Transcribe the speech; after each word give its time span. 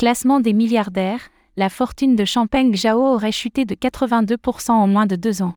Classement 0.00 0.40
des 0.40 0.54
milliardaires, 0.54 1.28
la 1.56 1.68
fortune 1.68 2.16
de 2.16 2.24
Champagne 2.24 2.74
Zhao 2.74 3.02
aurait 3.02 3.32
chuté 3.32 3.66
de 3.66 3.74
82% 3.74 4.70
en 4.70 4.86
moins 4.86 5.04
de 5.04 5.14
deux 5.14 5.42
ans. 5.42 5.52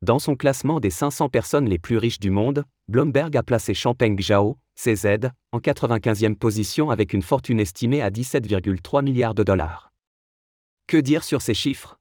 Dans 0.00 0.18
son 0.18 0.36
classement 0.36 0.80
des 0.80 0.88
500 0.88 1.28
personnes 1.28 1.68
les 1.68 1.78
plus 1.78 1.98
riches 1.98 2.18
du 2.18 2.30
monde, 2.30 2.64
Bloomberg 2.88 3.36
a 3.36 3.42
placé 3.42 3.74
Champagne 3.74 4.18
Zhao, 4.18 4.56
CZ, 4.74 5.28
en 5.52 5.58
95e 5.58 6.34
position 6.34 6.88
avec 6.88 7.12
une 7.12 7.20
fortune 7.20 7.60
estimée 7.60 8.00
à 8.00 8.08
17,3 8.08 9.04
milliards 9.04 9.34
de 9.34 9.42
dollars. 9.42 9.92
Que 10.86 10.96
dire 10.96 11.22
sur 11.22 11.42
ces 11.42 11.52
chiffres? 11.52 11.98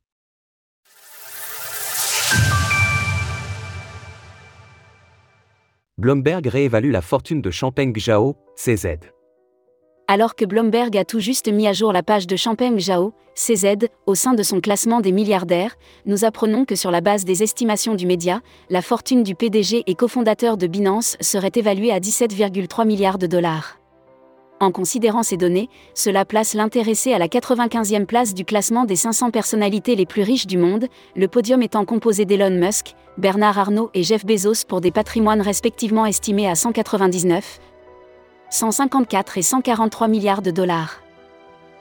Bloomberg 5.97 6.47
réévalue 6.47 6.91
la 6.91 7.01
fortune 7.01 7.41
de 7.41 7.51
Champagne 7.51 7.93
Zhao, 7.99 8.37
CZ. 8.55 9.11
Alors 10.13 10.35
que 10.35 10.43
Bloomberg 10.43 10.97
a 10.97 11.05
tout 11.05 11.21
juste 11.21 11.47
mis 11.47 11.69
à 11.69 11.71
jour 11.71 11.93
la 11.93 12.03
page 12.03 12.27
de 12.27 12.35
Champagne 12.35 12.77
Zhao, 12.77 13.13
CZ, 13.33 13.87
au 14.05 14.13
sein 14.13 14.33
de 14.33 14.43
son 14.43 14.59
classement 14.59 14.99
des 14.99 15.13
milliardaires, 15.13 15.77
nous 16.05 16.25
apprenons 16.25 16.65
que 16.65 16.75
sur 16.75 16.91
la 16.91 16.99
base 16.99 17.23
des 17.23 17.43
estimations 17.43 17.95
du 17.95 18.05
média, 18.05 18.41
la 18.69 18.81
fortune 18.81 19.23
du 19.23 19.35
PDG 19.35 19.83
et 19.87 19.95
cofondateur 19.95 20.57
de 20.57 20.67
Binance 20.67 21.15
serait 21.21 21.53
évaluée 21.55 21.93
à 21.93 22.01
17,3 22.01 22.85
milliards 22.85 23.19
de 23.19 23.25
dollars. 23.25 23.77
En 24.59 24.71
considérant 24.71 25.23
ces 25.23 25.37
données, 25.37 25.69
cela 25.93 26.25
place 26.25 26.55
l'intéressé 26.55 27.13
à 27.13 27.17
la 27.17 27.29
95e 27.29 28.05
place 28.05 28.33
du 28.33 28.43
classement 28.43 28.83
des 28.83 28.97
500 28.97 29.31
personnalités 29.31 29.95
les 29.95 30.05
plus 30.05 30.23
riches 30.23 30.45
du 30.45 30.57
monde, 30.57 30.87
le 31.15 31.29
podium 31.29 31.61
étant 31.61 31.85
composé 31.85 32.25
d'Elon 32.25 32.59
Musk, 32.59 32.95
Bernard 33.17 33.57
Arnault 33.57 33.89
et 33.93 34.03
Jeff 34.03 34.25
Bezos 34.25 34.65
pour 34.67 34.81
des 34.81 34.91
patrimoines 34.91 35.41
respectivement 35.41 36.05
estimés 36.05 36.49
à 36.49 36.55
199, 36.55 37.59
154 38.53 39.37
et 39.37 39.41
143 39.41 40.09
milliards 40.09 40.41
de 40.41 40.51
dollars. 40.51 41.01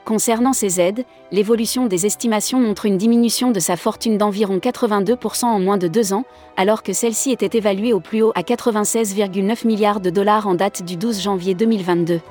Concernant 0.05 0.53
ces 0.53 0.79
aides, 0.79 1.03
l'évolution 1.29 1.85
des 1.85 2.05
estimations 2.05 2.61
montre 2.61 2.85
une 2.85 2.97
diminution 2.97 3.51
de 3.51 3.59
sa 3.59 3.75
fortune 3.75 4.17
d'environ 4.17 4.57
82% 4.57 5.45
en 5.45 5.59
moins 5.59 5.77
de 5.77 5.89
deux 5.89 6.13
ans, 6.13 6.23
alors 6.55 6.81
que 6.81 6.93
celle-ci 6.93 7.31
était 7.31 7.57
évaluée 7.57 7.91
au 7.91 7.99
plus 7.99 8.21
haut 8.21 8.31
à 8.35 8.41
96,9 8.41 9.67
milliards 9.67 9.99
de 9.99 10.09
dollars 10.09 10.47
en 10.47 10.55
date 10.55 10.83
du 10.83 10.95
12 10.95 11.21
janvier 11.21 11.55
2022. 11.55 12.21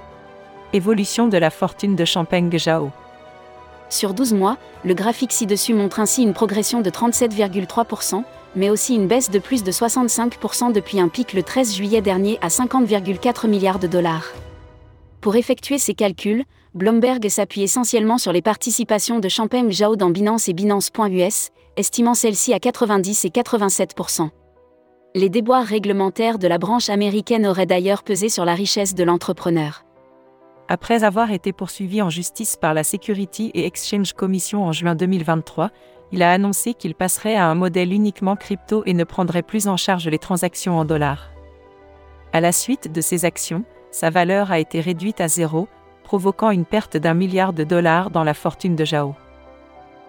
Évolution 0.73 1.29
de 1.29 1.36
la 1.36 1.51
fortune 1.51 1.95
de 1.95 2.07
Champagne 2.07 2.51
Zhao. 2.59 2.91
Sur 3.91 4.14
12 4.14 4.33
mois, 4.33 4.57
le 4.86 4.95
graphique 4.95 5.33
ci-dessus 5.33 5.75
montre 5.75 6.01
ainsi 6.01 6.23
une 6.23 6.33
progression 6.33 6.81
de 6.81 6.89
37,3%, 6.89 8.25
mais 8.56 8.70
aussi 8.70 8.95
une 8.95 9.06
baisse 9.06 9.31
de 9.31 9.39
plus 9.39 9.62
de 9.62 9.70
65% 9.73 10.73
depuis 10.73 11.01
un 11.01 11.09
pic 11.09 11.33
le 11.33 11.43
13 11.43 11.75
juillet 11.75 12.01
dernier 12.01 12.39
à 12.43 12.48
50,4 12.48 13.48
milliards 13.48 13.79
de 13.79 13.87
dollars. 13.87 14.33
Pour 15.20 15.37
effectuer 15.37 15.79
ces 15.79 15.95
calculs, 15.95 16.45
Bloomberg 16.75 17.29
s'appuie 17.29 17.62
essentiellement 17.62 18.17
sur 18.17 18.33
les 18.33 18.42
participations 18.42 19.19
de 19.19 19.29
Champagne 19.29 19.70
Zhao 19.70 19.97
dans 19.97 20.11
Binance 20.11 20.48
et 20.48 20.53
Binance.us, 20.53 21.51
estimant 21.77 22.15
celles-ci 22.15 22.53
à 22.55 22.61
90 22.61 23.25
et 23.25 23.29
87%. 23.29 24.31
Les 25.17 25.29
déboires 25.29 25.67
réglementaires 25.67 26.39
de 26.39 26.47
la 26.47 26.59
branche 26.59 26.89
américaine 26.89 27.47
auraient 27.47 27.67
d'ailleurs 27.67 28.05
pesé 28.05 28.29
sur 28.29 28.45
la 28.45 28.55
richesse 28.55 28.95
de 28.95 29.03
l'entrepreneur. 29.03 29.85
Après 30.69 31.03
avoir 31.03 31.33
été 31.33 31.53
poursuivi 31.53 32.01
en 32.01 32.11
justice 32.11 32.57
par 32.57 32.75
la 32.75 32.85
Security 32.85 33.51
et 33.55 33.67
Exchange 33.67 34.12
Commission 34.12 34.62
en 34.64 34.70
juin 34.70 34.95
2023, 34.95 35.70
il 36.12 36.22
a 36.22 36.33
annoncé 36.33 36.75
qu'il 36.75 36.94
passerait 36.94 37.36
à 37.36 37.47
un 37.47 37.55
modèle 37.55 37.92
uniquement 37.92 38.36
crypto 38.36 38.83
et 38.86 38.94
ne 38.94 39.05
prendrait 39.05 39.42
plus 39.42 39.69
en 39.69 39.77
charge 39.77 40.08
les 40.08 40.19
transactions 40.19 40.78
en 40.78 40.84
dollars. 40.84 41.30
À 42.33 42.41
la 42.41 42.52
suite 42.52 42.92
de 42.92 43.00
ces 43.00 43.25
actions, 43.25 43.64
sa 43.91 44.11
valeur 44.11 44.50
a 44.50 44.58
été 44.58 44.80
réduite 44.80 45.20
à 45.20 45.28
zéro, 45.28 45.69
provoquant 46.05 46.50
une 46.50 46.64
perte 46.64 46.97
d'un 46.97 47.14
milliard 47.14 47.52
de 47.52 47.64
dollars 47.64 48.11
dans 48.11 48.25
la 48.25 48.34
fortune 48.34 48.77
de 48.77 48.84
Zhao. 48.84 49.14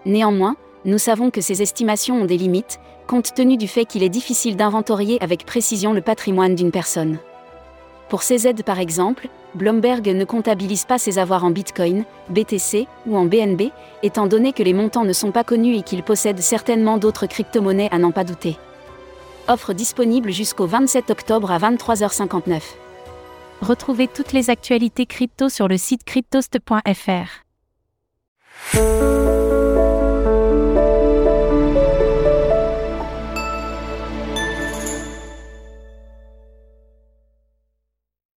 Néanmoins, 0.04 0.56
nous 0.84 0.98
savons 0.98 1.30
que 1.30 1.40
ces 1.40 1.62
estimations 1.62 2.22
ont 2.22 2.24
des 2.24 2.38
limites, 2.38 2.80
compte 3.06 3.34
tenu 3.34 3.56
du 3.56 3.68
fait 3.68 3.84
qu'il 3.84 4.02
est 4.02 4.08
difficile 4.08 4.56
d'inventorier 4.56 5.18
avec 5.22 5.46
précision 5.46 5.92
le 5.92 6.00
patrimoine 6.00 6.54
d'une 6.54 6.72
personne. 6.72 7.18
Pour 8.12 8.22
ces 8.22 8.46
aides 8.46 8.62
par 8.62 8.78
exemple, 8.78 9.28
Bloomberg 9.54 10.06
ne 10.06 10.26
comptabilise 10.26 10.84
pas 10.84 10.98
ses 10.98 11.18
avoirs 11.18 11.46
en 11.46 11.50
Bitcoin, 11.50 12.04
BTC 12.28 12.86
ou 13.06 13.16
en 13.16 13.24
BNB, 13.24 13.70
étant 14.02 14.26
donné 14.26 14.52
que 14.52 14.62
les 14.62 14.74
montants 14.74 15.06
ne 15.06 15.14
sont 15.14 15.30
pas 15.30 15.44
connus 15.44 15.78
et 15.78 15.82
qu'il 15.82 16.02
possède 16.02 16.38
certainement 16.38 16.98
d'autres 16.98 17.24
crypto-monnaies 17.24 17.88
à 17.90 17.98
n'en 17.98 18.10
pas 18.10 18.24
douter. 18.24 18.58
Offre 19.48 19.72
disponible 19.72 20.30
jusqu'au 20.30 20.66
27 20.66 21.08
octobre 21.08 21.50
à 21.50 21.58
23h59. 21.58 22.60
Retrouvez 23.62 24.08
toutes 24.08 24.34
les 24.34 24.50
actualités 24.50 25.06
crypto 25.06 25.48
sur 25.48 25.66
le 25.66 25.78
site 25.78 26.04
cryptost.fr. 26.04 27.46